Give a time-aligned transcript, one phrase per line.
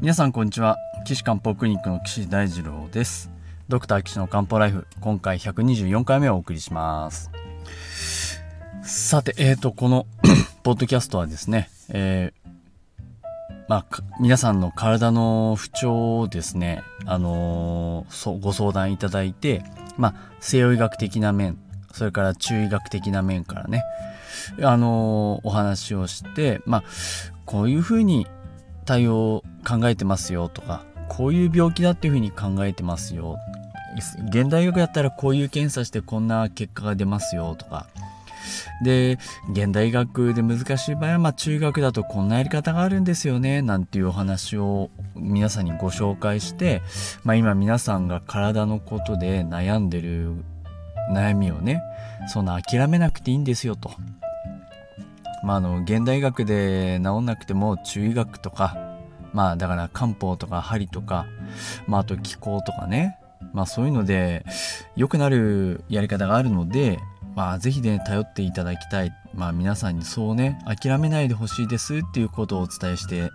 [0.00, 0.76] 皆さんこんにちは。
[1.04, 3.32] 岸漢方クリニックの岸大二郎です。
[3.66, 7.32] ドクター岸の漢方ライフ今回124回目をお送りします。
[8.84, 10.06] さてえーとこの
[10.62, 12.50] ポッドキャストはですね、えー
[13.66, 13.86] まあ、
[14.20, 19.64] 皆さんの体の不調をですね、あのー、ご相談いただいて、
[19.96, 21.58] まあ、西洋医学的な面、
[21.92, 23.82] それから中医学的な面からね、
[24.62, 26.84] あのー、お話をして、まあ、
[27.46, 28.28] こういうふうに
[28.88, 33.36] 対応考えてますよとか、こういう病気だっていうふうに考えてますよ。
[34.30, 37.86] 現代医学やったらこういう検査してこんな結果が出ますよとか、
[38.82, 39.18] で
[39.50, 46.80] 現代医学で難しい場合は、まあ、中学だとこんなやり方があるんですよねなんていうお話を皆さんにご紹介して、
[47.24, 50.32] まあ、今皆さんが体のことで悩んでる
[51.12, 51.82] 悩みをね
[52.28, 53.90] そんな諦めなくていいんですよと。
[55.44, 58.76] まあ、あの現代医学で治んなくても中医学とか
[59.32, 61.26] まあだから漢方とか針とか、
[61.86, 63.18] まあ、あと気候とかね
[63.52, 64.44] まあそういうので
[64.96, 66.98] 良くなるやり方があるので
[67.38, 69.12] まあ、ぜひね、頼っていただきたい。
[69.32, 73.30] まあ、皆さんにそうね、諦めないでほしいですっていうことをお伝えして、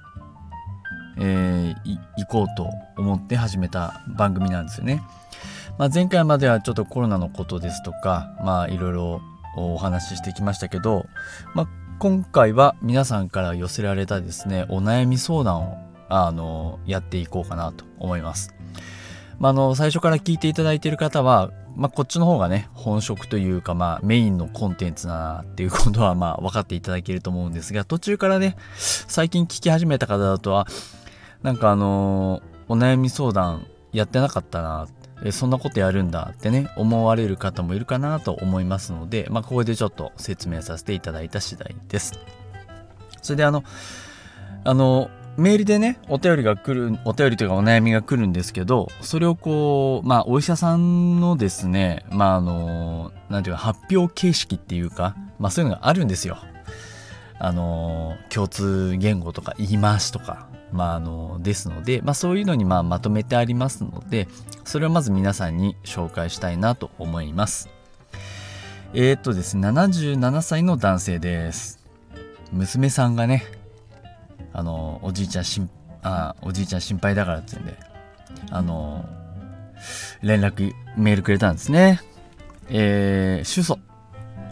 [1.18, 2.68] えー、いこうと
[2.98, 5.02] 思って始めた番組なんですよね。
[5.78, 9.22] まあ、前回まではちょっとコロナのことですとか、まあ、いろいろ
[9.56, 11.06] お話ししてきましたけど、
[11.56, 11.68] まあ、
[12.04, 15.78] 今回は皆さんから寄せられたですね、お悩み相談を、
[16.10, 18.54] あの、やっていこうかなと思います。
[19.40, 30.68] まあ、の、最初から聞いていただいている方は、まあ、こっちの方がね、本職というか、まあ、メインのコンテンツだなっていうことは、まあ、分かっていただけると思うんですが、途中からね、最近聞き始めた方だとは、
[31.42, 42.20] なんかあのー、お悩み相談やってなかったな、えそんなことやるんだってね、思われる方もいるかなと思いますので、まあ、ここでちょっと説明させていただいた次第です。
[43.22, 43.64] それであの、
[44.66, 56.38] あの、メールでね、お便りが来る、お便りというかお悩みが来るんですけど、それをこう、まあ、お医者さんのですね、まあ、あの、なんていうか、発表形式っていうか、まあ、そういうのがあるんですよ。
[57.40, 64.28] あの、共通言語とか言い回しとか、まあ、あの、ですので、まあ、そういうのに、まあ、まとめてありますので、
[64.66, 67.70] それをまず皆さんに紹介したいなと思います。
[68.94, 71.80] えー、っとですね、77歳の男性です。
[72.52, 73.44] 娘さんがね、
[74.54, 75.70] あのおじいちゃん心
[76.04, 77.78] あおじいちゃん心配だからって言うんで
[78.52, 79.06] あの
[80.22, 82.00] 連絡メールくれたんですね
[82.70, 83.78] えー、主訴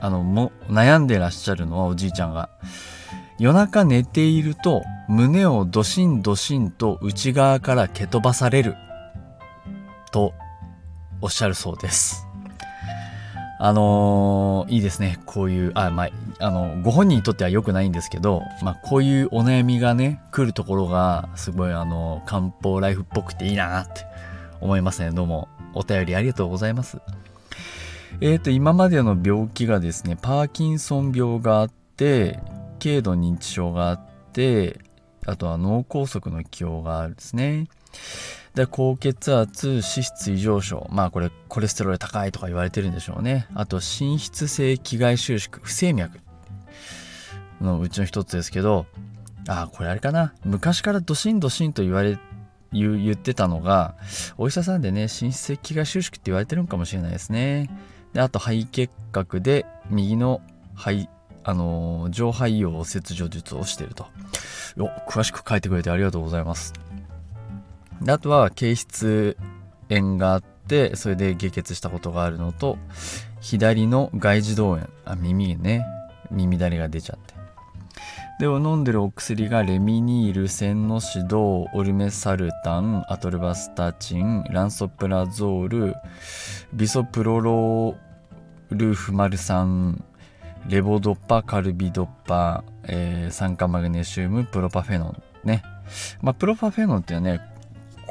[0.02, 2.50] あのも悩んでらっしゃるのはおじいちゃんが
[3.40, 8.78] 夜中寝ていると胸をドシンドシンと内側から蹴飛ばされる
[10.10, 10.34] と
[11.20, 12.26] おっしゃるそうです
[13.60, 15.20] あのー、いいですね。
[15.28, 24.04] こういう、あ、まあ、あの、ご本人にとっては良くないんですけど、まあ、こういうお悩みがね、来るところが、すごい、あの、漢方ライフっぽくていいなって
[24.62, 25.12] 思いますね。
[25.12, 26.98] どうも、お便りありがとうございます。
[28.20, 32.40] えっ、ー、と、今までの病気がですね、パーキンソン病があって、
[32.82, 34.00] 軽度認知症があっ
[34.34, 34.80] て、
[35.26, 37.68] あとは脳梗塞の気象があるんですね。
[38.56, 40.88] で、高血圧、脂質異常症。
[40.92, 43.48] まあこれ、コレステロール高いとか言われてるんでしょうね。
[43.54, 46.20] あと、心室性気外収縮、不整脈
[47.62, 48.86] のうちの一つですけど、
[49.48, 50.34] ああ、これあれかな。
[50.44, 52.18] 昔からドシンドシンと言われ、
[52.74, 53.96] 言言ってたのが、
[54.38, 57.70] お医者さんでね、心室性気外収縮って言われてるのかもしれないですね。
[58.14, 60.42] で、あと、肺結核で、右の
[60.76, 61.08] 肺、
[61.44, 64.08] あの、上肺葉切除術をしてると。
[64.76, 66.74] よ、詳しく書いてくれてありがとうございます。
[68.02, 69.38] であとは経質
[69.90, 72.78] 炎があってそれで下血したことがあるのと
[73.40, 75.86] 左の外耳道炎あ耳ね
[76.32, 77.36] 耳だれが出ちゃって
[78.40, 85.96] で飲んでるお薬がレミニールセンノシドオルメサルタンアトルバスタチンランソプラゾール
[86.74, 90.04] ビソプロロールフマル酸
[90.68, 95.16] レボドッパカルビドッパ、えー、酸化マグネシウムプロパフェノ
[95.46, 95.64] ンね
[96.22, 97.52] まあプロパフェノンっていうのはね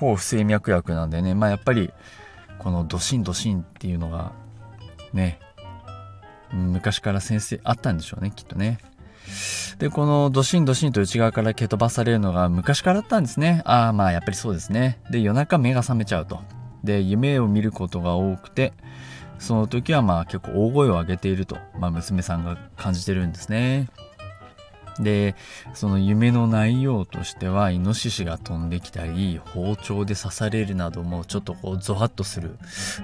[0.01, 1.93] 抗不整脈薬なんでね、まあやっぱり、
[2.59, 4.33] このドシンドシンっていうのが、
[5.13, 5.39] ね、
[6.53, 8.79] 昔から先生あったんでしょうね、きっとね。
[9.79, 13.61] で、このドシンドシンと内側から蹴飛ばされるのが昔からあったんですね。
[13.67, 15.01] ああ、まあやっぱりそうですね。
[15.11, 16.41] で、夜中目が覚めちゃうと。
[16.83, 18.73] で、夢を見ることが多くて、
[19.41, 23.89] その時はまあ結構大声を上げていると、まあ娘さんが感じてるんですね。
[24.99, 25.35] で
[25.73, 32.59] その夢の内容としてはイノシシが飛んできたり包丁で刺されるなどもちょっとこうゾワッとする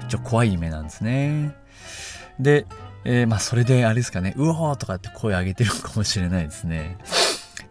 [0.08, 1.56] ちょ怖い夢なんですね
[2.38, 2.66] で、
[3.04, 6.98] えー、まあそれであれですかねうおーとかって声上げてるかもしれないですね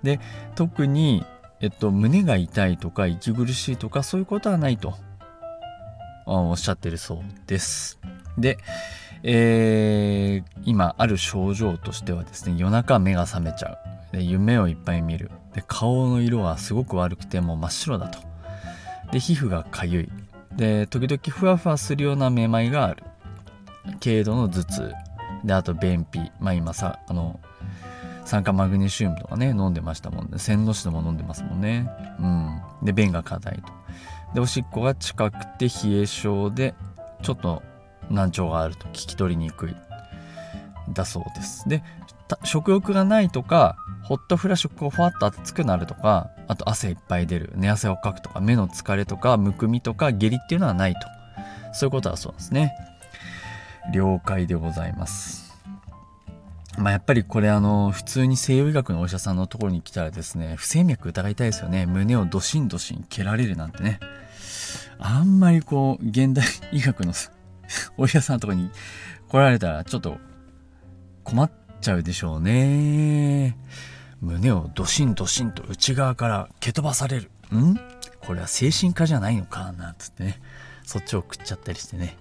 [0.01, 0.19] で
[0.55, 1.23] 特に
[1.61, 4.95] えっと、胸が痛いとか息苦しいとかそういうことはないと
[6.25, 7.99] おっしゃってるそうです。
[8.37, 8.57] で、
[9.23, 13.77] えー、今ある症状としてはですね夜中目が覚めちゃう。
[14.15, 15.31] で夢をいっぱい見る。
[15.53, 18.19] で顔の色はすごく悪くてもう真っ白だと。
[19.11, 20.09] で皮膚がかゆい。
[20.55, 23.03] で時々ふわふわするようなめまいがある。
[24.03, 24.93] 軽度の頭痛。
[25.43, 26.31] であと便秘。
[26.39, 27.39] まあ今さあの
[28.25, 30.39] 酸化マグネシウムとかね飲んでましたもんね。
[30.39, 31.89] 洗脳紙でも飲んでますもんね。
[32.19, 32.61] うん。
[32.83, 33.73] で便が硬いと。
[34.33, 36.73] でおしっこが近くて冷え性で
[37.21, 37.63] ちょっと
[38.09, 39.75] 難聴があると聞き取りにくい
[40.93, 41.67] だそうです。
[41.67, 41.83] で
[42.43, 51.01] 食欲がないとかホットフラッシュこうふわっと熱くなるとかあと汗いっぱい出る寝汗をかくとか目の疲れとかむくみとか下痢っていうのはないと。
[51.73, 52.73] そういうことはそうですね。
[53.93, 55.53] 了解でございます。
[56.77, 61.85] まあやっぱりこれあの普通に西洋医学のお医者さんのところに来たらですね不整脈疑いたいですよね。
[61.85, 63.99] 胸をドシンドシン蹴られるなんてね。
[64.99, 67.13] あんまりこう現代医学の
[67.97, 68.71] お医者さんとこに
[69.27, 70.17] 来られたらちょっと
[71.23, 71.51] 困っ
[71.81, 73.57] ちゃうでしょうね。
[74.21, 77.31] 胸をドシンドシンと内側から蹴飛ばされる。
[77.55, 77.79] ん？
[78.21, 79.71] これは精神科じゃないのか？
[79.73, 80.41] なんつってね。
[80.83, 82.17] そっちを食っちゃったりしてね。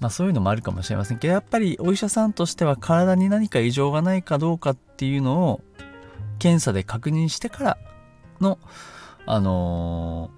[0.00, 5.62] まあそういうのもあるかもしれませんけどやっぱりお医者さんとしては体に何か異常がないかどうかっていうのを
[6.38, 7.78] 検査で確認してから
[8.40, 8.58] の
[9.24, 10.30] あの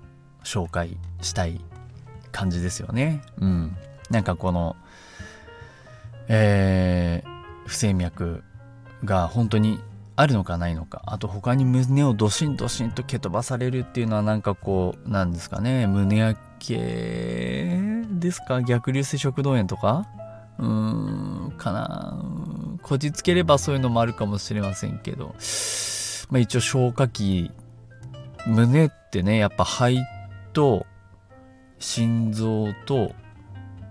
[0.43, 1.65] ー、紹介したい
[2.33, 3.23] 感じですよね。
[3.39, 3.77] うん。
[4.11, 4.77] なんかこの
[6.27, 8.43] えー、不整脈
[9.05, 9.79] が本当に
[10.17, 18.63] あるのかないのかあと他に胸をドシンドシンと蹴飛ばされるっていうのはなんかこうなんですかね胸焼けですか？
[18.63, 20.07] 逆流性食道炎とか？
[20.59, 20.67] うー
[21.49, 22.25] んかな。
[22.81, 25.35] こじつければそういうのもあるかもしれませんけど、
[26.31, 27.51] まあ、一応消化器
[28.47, 29.99] 胸ってねやっぱ肺
[30.55, 30.87] と
[31.79, 33.13] 心臓と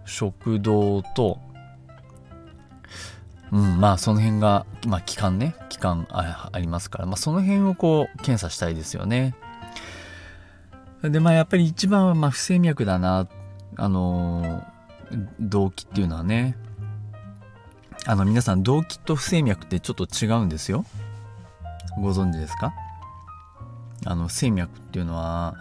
[0.06, 1.40] 食道と
[3.52, 9.36] うんまあその辺がまあ期間ね期間ありますから、まあ、その辺をこう検査したいですよね。
[11.04, 13.28] でまあやっぱり一番はまあ不整脈だな
[13.76, 14.64] あの
[15.40, 16.58] 動機っていうのはね
[18.06, 20.86] あの皆さん動機と不整脈ってちょっと違うんですよ。
[22.02, 22.74] ご存知ですか？
[24.06, 25.56] あの不整脈っていうのは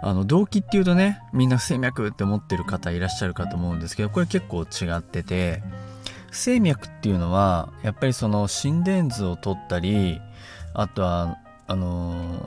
[0.00, 5.62] あの動機っていうとねみんな不整脈って思ってる方いらっしゃるかと思うんですけどこれ結構違ってて
[6.30, 10.20] 不整脈っていうのはやっぱりその心電図を取ったり
[10.74, 12.40] あとはあの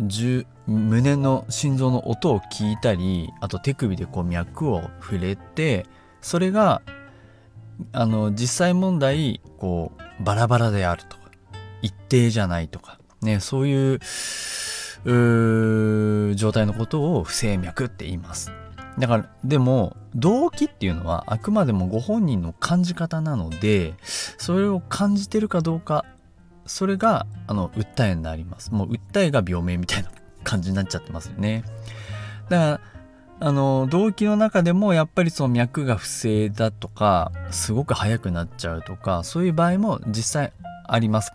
[0.00, 5.86] ー、胸の心臓の音を聞いたりあと手首でこう脈を触れて
[6.20, 6.82] それが
[7.92, 11.24] あの実際問題こうバラバラであるとか
[11.82, 14.00] 一定じゃないとかねそういう
[15.04, 18.52] 状態のことを不整脈って言います。
[18.98, 23.94] だからでも動機っていうのはあくまでもご本人の感じ方なので
[24.38, 26.04] それを感じてるかどうか
[26.64, 28.72] それがあの訴えになります。
[28.72, 30.10] もう訴えが病名みたいな
[30.44, 31.64] 感じになっちゃってますよね。
[32.48, 32.80] だから
[33.40, 40.52] あの動機の中でもやっぱりその脈が不正だとかすごく速くなっちゃうとかそういう場合も実際
[40.86, 41.32] あります。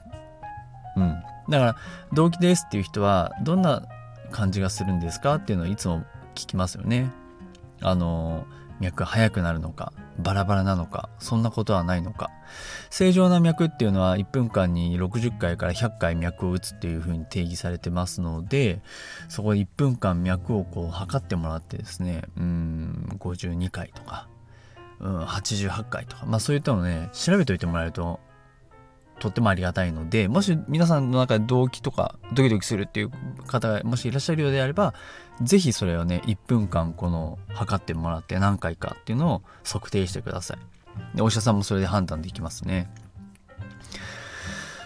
[0.96, 1.22] うん。
[1.50, 1.75] だから
[2.13, 3.84] 動機ですっていう人はどんな
[4.32, 6.03] 感じがするんですかっていうのをいつも
[6.36, 7.12] 聞きますよね。
[7.82, 8.46] あの
[8.79, 12.29] 脈が速くなるのかバラバラなのかそんなことはないのか
[12.89, 18.82] 正常な脈っていうのは1分間に60回から100回脈を打つっていうふうに定義されてますので
[19.27, 24.27] そこで1分間脈をこう測ってもらってですねうん52回とか、
[25.00, 28.20] うん、88回とかまあそういったのね調べておいてもらえると
[29.20, 33.12] とってもありがたいので、もし皆さんの中で動機とかドキドキするっていう
[33.46, 34.94] 方がもしいらっしゃるようであれば、
[35.42, 40.58] ぜひそれをね、1分間この測ってもらって何回かっていうのを測定してください。
[41.16, 42.90] でお医者さんもそれで判断できますね。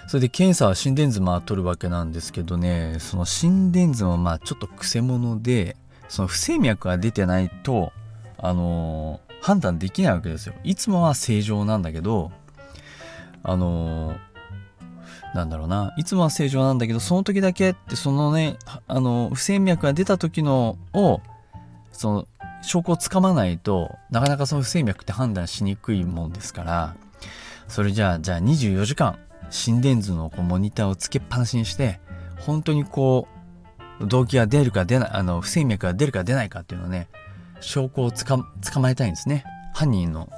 [0.07, 5.75] それで検査は心電図まあ取るわけなんですけどね、その心電図もまあちょっとくせ者で、
[6.07, 7.91] その不整脈が出てないと、
[8.37, 10.53] あのー、判断できないわけですよ。
[10.63, 12.31] いつもは正常なんだけど、
[13.43, 18.57] あのー、なんだろうな、いつもは正常なんだけど、その時だけってそのね、
[18.87, 21.21] あの、不整脈が出た時のを、
[21.91, 22.27] その、
[22.61, 26.95] 証拠をつかまないとなかなかその不整脈って判断しにくいもんですから、
[27.67, 29.17] それじゃあ、じゃあ24時間、
[29.49, 31.99] 心電図のこうモニターをつけっぱなしにして、
[32.39, 33.27] 本当にこ
[33.99, 37.07] う、動機が出るか出ない、あの、不整脈が出るか出ないかっていうのをね、
[37.59, 38.37] 証拠をつか、
[38.71, 39.43] 捕まえたいんですね。
[39.73, 40.29] 犯人の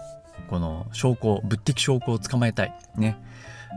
[0.46, 2.80] この証拠物的証拠を捕まえたい。
[2.98, 3.18] ね。